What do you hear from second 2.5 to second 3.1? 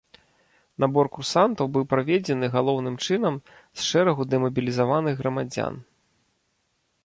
галоўным